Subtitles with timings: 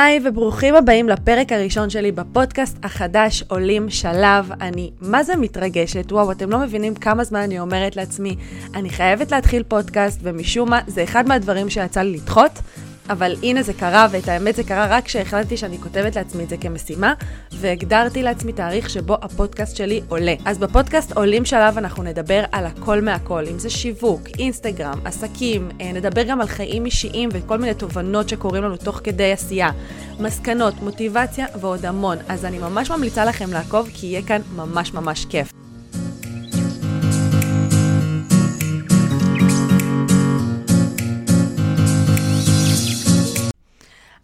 [0.00, 4.52] היי וברוכים הבאים לפרק הראשון שלי בפודקאסט החדש עולים שלב.
[4.60, 8.36] אני מה זה מתרגשת, וואו, אתם לא מבינים כמה זמן אני אומרת לעצמי,
[8.74, 12.52] אני חייבת להתחיל פודקאסט, ומשום מה זה אחד מהדברים שיצא לי לדחות.
[13.10, 16.56] אבל הנה זה קרה, ואת האמת זה קרה רק כשהחלטתי שאני כותבת לעצמי את זה
[16.56, 17.14] כמשימה,
[17.52, 20.34] והגדרתי לעצמי תאריך שבו הפודקאסט שלי עולה.
[20.44, 25.92] אז בפודקאסט עולים שלב אנחנו נדבר על הכל מהכל, אם זה שיווק, אינסטגרם, עסקים, אה,
[25.92, 29.70] נדבר גם על חיים אישיים וכל מיני תובנות שקורים לנו תוך כדי עשייה,
[30.20, 32.18] מסקנות, מוטיבציה ועוד המון.
[32.28, 35.65] אז אני ממש ממליצה לכם לעקוב, כי יהיה כאן ממש ממש כיף.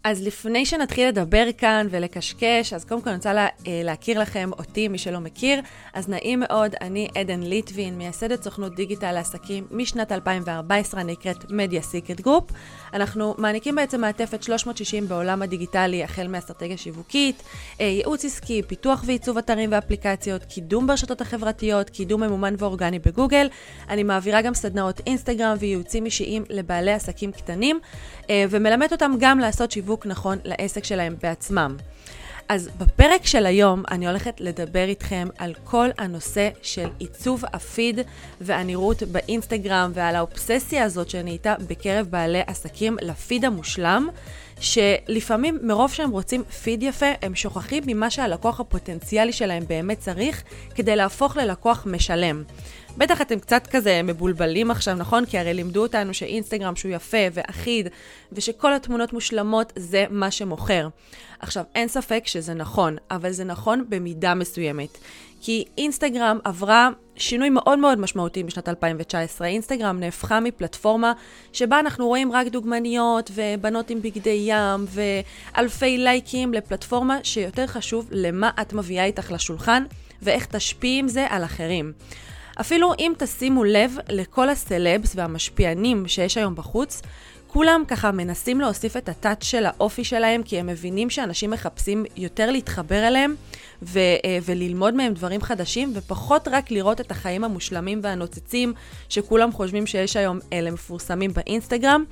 [0.03, 4.49] אז לפני שנתחיל לדבר כאן ולקשקש, אז קודם כל אני רוצה לה, אה, להכיר לכם
[4.57, 5.61] אותי, מי שלא מכיר.
[5.93, 11.81] אז נעים מאוד, אני עדן ליטבין, מייסדת סוכנות דיגיטל לעסקים משנת 2014, אני נקראת Media
[11.81, 12.43] Secret Group.
[12.93, 17.43] אנחנו מעניקים בעצם מעטפת 360 בעולם הדיגיטלי, החל מאסטרטגיה שיווקית,
[17.81, 23.47] אה, ייעוץ עסקי, פיתוח ועיצוב אתרים ואפליקציות, קידום ברשתות החברתיות, קידום ממומן ואורגני בגוגל.
[23.89, 27.79] אני מעבירה גם סדנאות אינסטגרם וייעוצים אישיים לבעלי עסקים קטנים,
[28.29, 31.77] אה, ומלמד אותם גם לעשות שיווק נכון לעסק שלהם בעצמם.
[32.49, 37.99] אז בפרק של היום אני הולכת לדבר איתכם על כל הנושא של עיצוב הפיד
[38.41, 44.07] והנראות באינסטגרם ועל האובססיה הזאת שנהייתה בקרב בעלי עסקים לפיד המושלם,
[44.59, 50.43] שלפעמים מרוב שהם רוצים פיד יפה, הם שוכחים ממה שהלקוח הפוטנציאלי שלהם באמת צריך
[50.75, 52.43] כדי להפוך ללקוח משלם.
[52.97, 55.25] בטח אתם קצת כזה מבולבלים עכשיו, נכון?
[55.25, 57.87] כי הרי לימדו אותנו שאינסטגרם שהוא יפה ואחיד,
[58.31, 60.87] ושכל התמונות מושלמות זה מה שמוכר.
[61.39, 64.97] עכשיו, אין ספק שזה נכון, אבל זה נכון במידה מסוימת.
[65.41, 69.47] כי אינסטגרם עברה שינוי מאוד מאוד משמעותי בשנת 2019.
[69.47, 71.13] אינסטגרם נהפכה מפלטפורמה
[71.53, 78.51] שבה אנחנו רואים רק דוגמניות ובנות עם בגדי ים ואלפי לייקים לפלטפורמה שיותר חשוב למה
[78.61, 79.83] את מביאה איתך לשולחן
[80.21, 81.93] ואיך תשפיעי עם זה על אחרים.
[82.61, 87.01] אפילו אם תשימו לב לכל הסלבס והמשפיענים שיש היום בחוץ,
[87.53, 92.51] כולם ככה מנסים להוסיף את הטאץ' של האופי שלהם, כי הם מבינים שאנשים מחפשים יותר
[92.51, 93.35] להתחבר אליהם
[93.81, 98.73] ו- אה, וללמוד מהם דברים חדשים, ופחות רק לראות את החיים המושלמים והנוצצים
[99.09, 102.03] שכולם חושבים שיש היום, אלה מפורסמים באינסטגרם.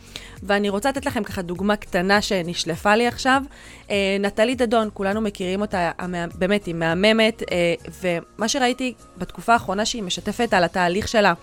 [0.44, 3.44] ואני רוצה לתת לכם ככה דוגמה קטנה שנשלפה לי עכשיו.
[3.90, 5.92] אה, נטלי דדון, כולנו מכירים אותה,
[6.36, 11.34] באמת, היא מהממת, אה, ומה שראיתי בתקופה האחרונה שהיא משתפת על התהליך שלה.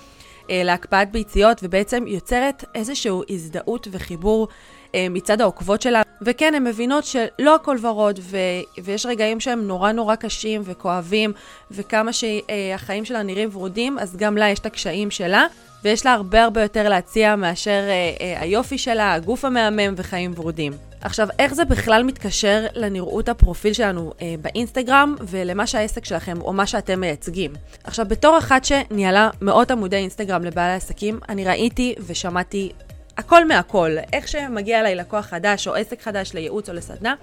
[0.51, 4.49] אה, להקפאת ביציות, ובעצם יוצרת איזושהי הזדהות וחיבור
[4.95, 6.03] אה, מצד העוקבות שלה.
[6.23, 11.33] וכן, הן מבינות שלא הכל ורוד, ו- ויש רגעים שהם נורא נורא קשים וכואבים,
[11.71, 15.47] וכמה שהחיים שלה נראים ורודים, אז גם לה יש את הקשיים שלה.
[15.85, 17.81] ויש לה הרבה הרבה יותר להציע מאשר
[18.21, 20.88] אה, היופי שלה, הגוף המהמם וחיים ורודים.
[21.01, 26.67] עכשיו, איך זה בכלל מתקשר לנראות הפרופיל שלנו אה, באינסטגרם ולמה שהעסק שלכם או מה
[26.67, 27.53] שאתם מייצגים?
[27.85, 32.73] עכשיו, בתור אחת שניהלה מאות עמודי אינסטגרם לבעלי עסקים, אני ראיתי ושמעתי
[33.19, 33.91] הכל מהכל.
[34.13, 37.15] איך שמגיע אליי לקוח חדש או עסק חדש לייעוץ או לסדנה,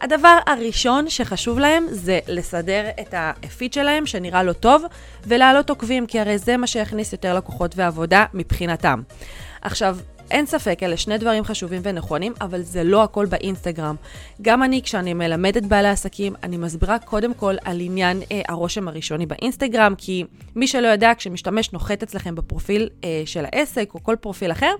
[0.00, 4.84] הדבר הראשון שחשוב להם זה לסדר את הפיד שלהם שנראה לא טוב
[5.26, 9.02] ולהעלות עוקבים, כי הרי זה מה שיכניס יותר לקוחות ועבודה מבחינתם.
[9.62, 9.96] עכשיו,
[10.32, 13.96] אין ספק, אלה שני דברים חשובים ונכונים, אבל זה לא הכל באינסטגרם.
[14.42, 19.26] גם אני, כשאני מלמדת בעלי עסקים, אני מסבירה קודם כל על עניין אה, הרושם הראשוני
[19.26, 20.24] באינסטגרם, כי
[20.56, 24.74] מי שלא יודע, כשמשתמש נוחת אצלכם בפרופיל אה, של העסק או כל פרופיל אחר,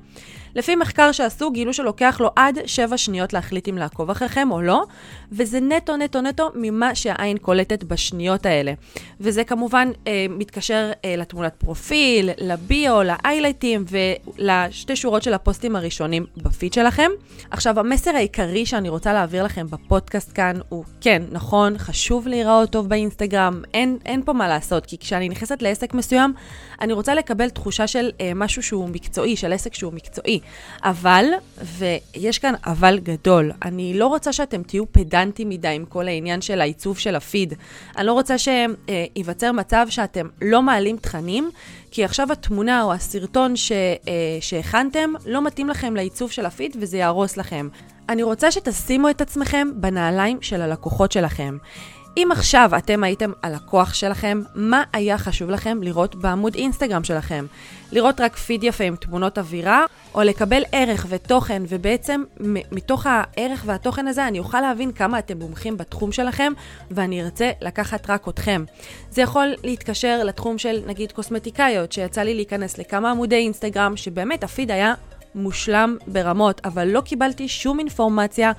[0.54, 4.84] לפי מחקר שעשו, גילו שלוקח לו עד 7 שניות להחליט אם לעקוב אחריכם או לא,
[5.32, 8.72] וזה נטו נטו נטו ממה שהעין קולטת בשניות האלה.
[9.20, 16.72] וזה כמובן אה, מתקשר אה, לתמונת פרופיל, לביו, לאיילייטים ולשתי שורות של הפוסטים הראשונים בפיד
[16.72, 17.10] שלכם.
[17.50, 22.88] עכשיו, המסר העיקרי שאני רוצה להעביר לכם בפודקאסט כאן הוא, כן, נכון, חשוב להיראות טוב
[22.88, 26.32] באינסטגרם, אין, אין פה מה לעשות, כי כשאני נכנסת לעסק מסוים,
[26.80, 30.40] אני רוצה לקבל תחושה של אה, משהו שהוא מקצועי, של עסק שהוא מקצועי.
[30.84, 31.24] אבל,
[31.62, 36.60] ויש כאן אבל גדול, אני לא רוצה שאתם תהיו פדנטים מדי עם כל העניין של
[36.60, 37.54] העיצוב של הפיד.
[37.96, 41.50] אני לא רוצה שייווצר מצב שאתם לא מעלים תכנים,
[41.92, 46.98] כי עכשיו התמונה או הסרטון ש, אה, שהכנתם לא מתאים לכם לעיצוב של הפיד וזה
[46.98, 47.68] יהרוס לכם.
[48.08, 51.56] אני רוצה שתשימו את עצמכם בנעליים של הלקוחות שלכם.
[52.16, 57.46] אם עכשיו אתם הייתם הלקוח שלכם, מה היה חשוב לכם לראות בעמוד אינסטגרם שלכם?
[57.92, 62.22] לראות רק פיד יפה עם תמונות אווירה, או לקבל ערך ותוכן, ובעצם
[62.72, 66.52] מתוך הערך והתוכן הזה אני אוכל להבין כמה אתם מומחים בתחום שלכם,
[66.90, 68.64] ואני ארצה לקחת רק אתכם.
[69.10, 74.70] זה יכול להתקשר לתחום של נגיד קוסמטיקאיות, שיצא לי להיכנס לכמה עמודי אינסטגרם, שבאמת הפיד
[74.70, 74.94] היה
[75.34, 78.52] מושלם ברמות, אבל לא קיבלתי שום אינפורמציה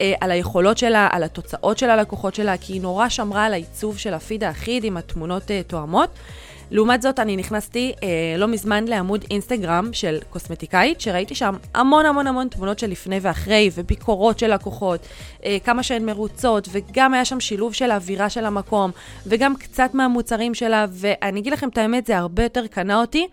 [0.00, 3.98] אה, על היכולות שלה, על התוצאות של הלקוחות שלה, כי היא נורא שמרה על העיצוב
[3.98, 6.10] של הפיד האחיד עם התמונות אה, תואמות.
[6.70, 8.08] לעומת זאת, אני נכנסתי אה,
[8.38, 13.70] לא מזמן לעמוד אינסטגרם של קוסמטיקאית, שראיתי שם המון המון המון תמונות של לפני ואחרי,
[13.74, 15.06] וביקורות של לקוחות,
[15.44, 18.90] אה, כמה שהן מרוצות, וגם היה שם שילוב של האווירה של המקום,
[19.26, 23.26] וגם קצת מהמוצרים שלה, ואני אגיד לכם את האמת, זה הרבה יותר קנה אותי,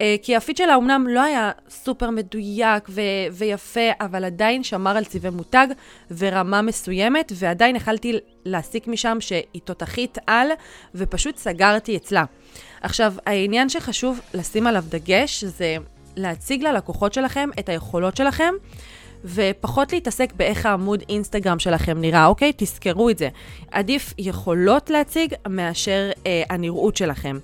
[0.00, 3.00] אה, כי הפיד שלה אמנם לא היה סופר מדויק ו-
[3.32, 5.66] ויפה, אבל עדיין שמר על צבעי מותג
[6.18, 10.48] ורמה מסוימת, ועדיין יכלתי להסיק משם שהיא תותחית על,
[10.94, 12.24] ופשוט סגרתי אצלה.
[12.80, 15.76] עכשיו, העניין שחשוב לשים עליו דגש זה
[16.16, 18.54] להציג ללקוחות שלכם את היכולות שלכם.
[19.24, 22.52] ופחות להתעסק באיך העמוד אינסטגרם שלכם נראה, אוקיי?
[22.56, 23.28] תזכרו את זה.
[23.70, 27.38] עדיף יכולות להציג מאשר אה, הנראות שלכם.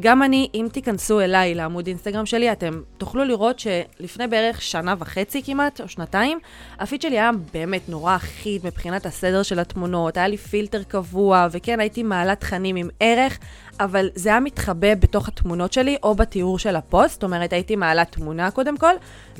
[0.00, 5.42] גם אני, אם תיכנסו אליי לעמוד אינסטגרם שלי, אתם תוכלו לראות שלפני בערך שנה וחצי
[5.42, 6.38] כמעט, או שנתיים,
[6.78, 11.80] הפיד שלי היה באמת נורא אחיד מבחינת הסדר של התמונות, היה לי פילטר קבוע, וכן,
[11.80, 13.38] הייתי מעלה תכנים עם ערך,
[13.80, 18.04] אבל זה היה מתחבא בתוך התמונות שלי או בתיאור של הפוסט, זאת אומרת, הייתי מעלה
[18.04, 18.94] תמונה קודם כל,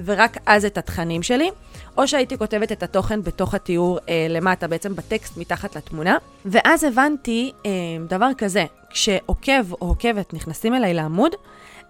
[0.04, 1.50] ורק אז את התכנים שלי.
[1.96, 6.18] או שהייתי כותבת את התוכן בתוך התיאור אה, למטה, בעצם בטקסט מתחת לתמונה.
[6.44, 7.70] ואז הבנתי אה,
[8.08, 11.32] דבר כזה, כשעוקב או עוקבת נכנסים אליי לעמוד,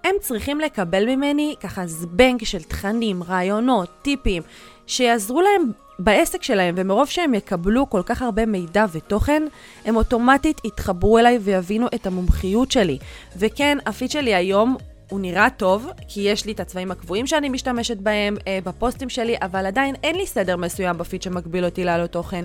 [0.05, 4.43] הם צריכים לקבל ממני ככה זבנג של תכנים, רעיונות, טיפים,
[4.87, 9.43] שיעזרו להם בעסק שלהם, ומרוב שהם יקבלו כל כך הרבה מידע ותוכן,
[9.85, 12.99] הם אוטומטית יתחברו אליי ויבינו את המומחיות שלי.
[13.37, 14.77] וכן, הפיד שלי היום
[15.13, 19.37] הוא נראה טוב, כי יש לי את הצבעים הקבועים שאני משתמשת בהם אה, בפוסטים שלי,
[19.43, 22.45] אבל עדיין אין לי סדר מסוים בפיד שמגביל אותי להעלות תוכן.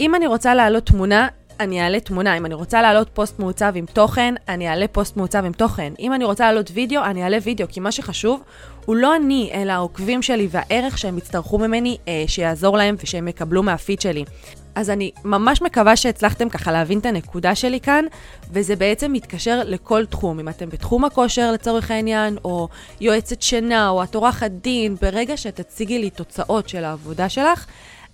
[0.00, 1.28] אם אני רוצה להעלות תמונה,
[1.60, 2.36] אני אעלה תמונה.
[2.36, 5.92] אם אני רוצה להעלות פוסט מעוצב עם תוכן, אני אעלה פוסט מעוצב עם תוכן.
[5.98, 8.42] אם אני רוצה להעלות וידאו, אני אעלה וידאו, כי מה שחשוב
[8.84, 13.62] הוא לא אני, אלא העוקבים שלי והערך שהם יצטרכו ממני, אה, שיעזור להם ושהם יקבלו
[13.62, 14.24] מהפיד שלי.
[14.74, 18.04] אז אני ממש מקווה שהצלחתם ככה להבין את הנקודה שלי כאן,
[18.50, 20.40] וזה בעצם מתקשר לכל תחום.
[20.40, 22.68] אם אתם בתחום הכושר לצורך העניין, או
[23.00, 27.66] יועצת שינה, או את עורכת דין, ברגע שתציגי לי תוצאות של העבודה שלך,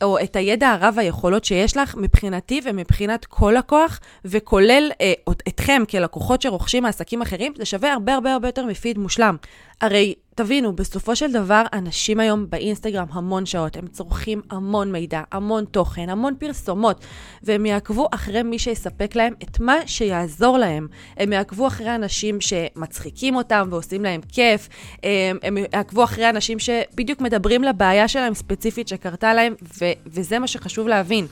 [0.03, 5.13] או את הידע הרב היכולות שיש לך, מבחינתי ומבחינת כל לקוח, וכולל אה,
[5.49, 9.37] אתכם כלקוחות שרוכשים מעסקים אחרים, זה שווה הרבה הרבה הרבה יותר מפיד מושלם.
[9.81, 15.65] הרי תבינו, בסופו של דבר, אנשים היום באינסטגרם המון שעות, הם צורכים המון מידע, המון
[15.65, 17.05] תוכן, המון פרסומות,
[17.43, 20.89] והם יעקבו אחרי מי שיספק להם את מה שיעזור להם.
[21.17, 24.69] הם יעקבו אחרי אנשים שמצחיקים אותם ועושים להם כיף,
[25.03, 30.47] הם, הם יעקבו אחרי אנשים שבדיוק מדברים לבעיה שלהם ספציפית שקרתה להם, ו- וזה מה
[30.47, 31.27] שחשוב להבין.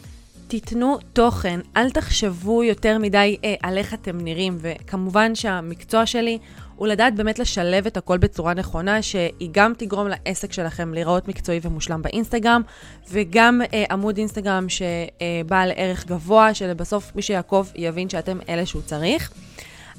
[0.48, 6.38] תיתנו תוכן, אל תחשבו יותר מדי אה, על איך אתם נראים, וכמובן שהמקצוע שלי
[6.76, 11.60] הוא לדעת באמת לשלב את הכל בצורה נכונה, שהיא גם תגרום לעסק שלכם להיראות מקצועי
[11.62, 12.62] ומושלם באינסטגרם,
[13.10, 19.32] וגם אה, עמוד אינסטגרם שבעל ערך גבוה, שלבסוף מי שיעקוב יבין שאתם אלה שהוא צריך.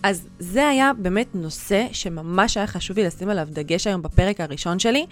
[0.04, 4.80] אז זה היה באמת נושא שממש היה חשוב לי לשים עליו דגש היום בפרק הראשון
[4.80, 5.06] שלי,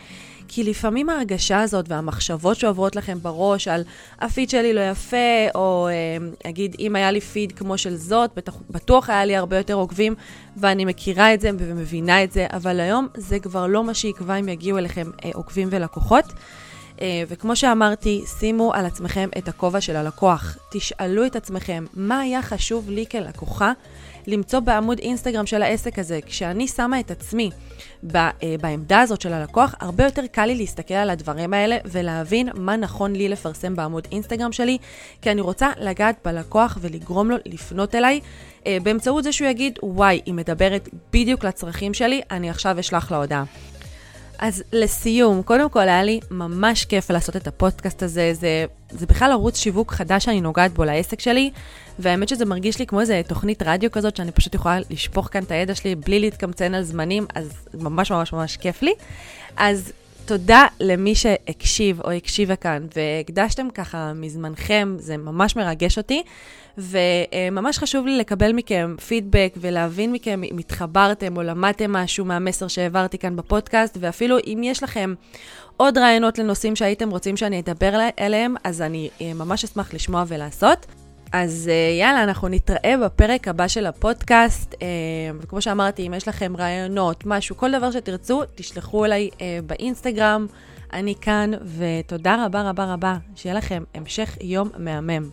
[0.47, 3.83] כי לפעמים ההרגשה הזאת והמחשבות שעוברות לכם בראש על
[4.19, 5.17] הפיד שלי לא יפה,
[5.55, 8.39] או אה, אגיד, אם היה לי פיד כמו של זאת,
[8.69, 10.15] בטוח היה לי הרבה יותר עוקבים,
[10.57, 14.49] ואני מכירה את זה ומבינה את זה, אבל היום זה כבר לא מה שיקבע אם
[14.49, 16.25] יגיעו אליכם אה, עוקבים ולקוחות.
[16.95, 20.57] Uh, וכמו שאמרתי, שימו על עצמכם את הכובע של הלקוח.
[20.71, 23.71] תשאלו את עצמכם, מה היה חשוב לי כלקוחה
[24.27, 26.19] למצוא בעמוד אינסטגרם של העסק הזה.
[26.25, 27.49] כשאני שמה את עצמי
[28.03, 28.07] uh,
[28.61, 33.15] בעמדה הזאת של הלקוח, הרבה יותר קל לי להסתכל על הדברים האלה ולהבין מה נכון
[33.15, 34.77] לי לפרסם בעמוד אינסטגרם שלי,
[35.21, 38.19] כי אני רוצה לגעת בלקוח ולגרום לו לפנות אליי.
[38.59, 43.17] uh, באמצעות זה שהוא יגיד, וואי, היא מדברת בדיוק לצרכים שלי, אני עכשיו אשלח לה
[43.17, 43.43] הודעה.
[44.39, 49.31] אז לסיום, קודם כל היה לי ממש כיף לעשות את הפודקאסט הזה, זה, זה בכלל
[49.31, 51.51] ערוץ שיווק חדש שאני נוגעת בו לעסק שלי,
[51.99, 55.51] והאמת שזה מרגיש לי כמו איזה תוכנית רדיו כזאת, שאני פשוט יכולה לשפוך כאן את
[55.51, 58.93] הידע שלי בלי להתקמצן על זמנים, אז ממש ממש ממש כיף לי.
[59.57, 59.91] אז
[60.25, 66.23] תודה למי שהקשיב או הקשיבה כאן, והקדשתם ככה מזמנכם, זה ממש מרגש אותי.
[66.77, 73.17] וממש חשוב לי לקבל מכם פידבק ולהבין מכם אם התחברתם או למדתם משהו מהמסר שהעברתי
[73.17, 75.13] כאן בפודקאסט, ואפילו אם יש לכם
[75.77, 80.85] עוד רעיונות לנושאים שהייתם רוצים שאני אדבר עליהם, אז אני אה, ממש אשמח לשמוע ולעשות.
[81.37, 84.75] אז אה, יאללה, אנחנו נתראה בפרק הבא של הפודקאסט.
[84.81, 84.87] אה,
[85.39, 89.29] וכמו שאמרתי, אם יש לכם רעיונות, משהו, כל דבר שתרצו, תשלחו אליי
[89.65, 90.47] באינסטגרם.
[90.93, 93.17] אני כאן, ותודה רבה רבה רבה.
[93.35, 95.29] שיהיה לכם המשך יום מהמם.